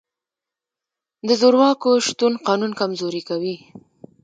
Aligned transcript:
د 1.27 1.29
زورواکو 1.41 1.91
شتون 2.07 2.33
قانون 2.47 2.71
کمزوری 2.79 3.21
کوي. 3.29 3.55